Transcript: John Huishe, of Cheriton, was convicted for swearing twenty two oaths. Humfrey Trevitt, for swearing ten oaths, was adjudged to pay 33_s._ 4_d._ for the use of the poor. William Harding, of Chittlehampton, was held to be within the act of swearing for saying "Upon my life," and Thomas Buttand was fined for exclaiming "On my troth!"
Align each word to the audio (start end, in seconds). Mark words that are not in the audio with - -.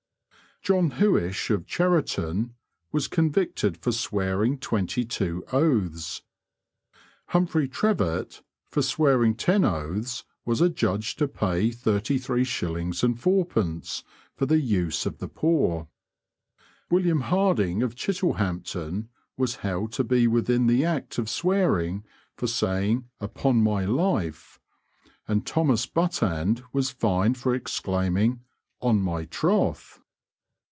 John 0.63 0.91
Huishe, 0.91 1.49
of 1.49 1.65
Cheriton, 1.65 2.53
was 2.91 3.07
convicted 3.07 3.77
for 3.77 3.91
swearing 3.91 4.59
twenty 4.59 5.03
two 5.03 5.43
oaths. 5.51 6.21
Humfrey 7.29 7.67
Trevitt, 7.67 8.43
for 8.69 8.83
swearing 8.83 9.33
ten 9.33 9.65
oaths, 9.65 10.23
was 10.45 10.61
adjudged 10.61 11.17
to 11.17 11.27
pay 11.27 11.69
33_s._ 11.71 12.91
4_d._ 12.91 14.03
for 14.35 14.45
the 14.45 14.59
use 14.61 15.05
of 15.07 15.17
the 15.17 15.27
poor. 15.27 15.87
William 16.91 17.21
Harding, 17.21 17.81
of 17.81 17.95
Chittlehampton, 17.95 19.07
was 19.37 19.55
held 19.55 19.91
to 19.93 20.03
be 20.03 20.27
within 20.27 20.67
the 20.67 20.85
act 20.85 21.17
of 21.17 21.27
swearing 21.27 22.03
for 22.35 22.45
saying 22.45 23.09
"Upon 23.19 23.63
my 23.63 23.85
life," 23.85 24.59
and 25.27 25.43
Thomas 25.43 25.87
Buttand 25.87 26.61
was 26.71 26.91
fined 26.91 27.39
for 27.39 27.55
exclaiming 27.55 28.41
"On 28.79 29.01
my 29.01 29.25
troth!" 29.25 29.97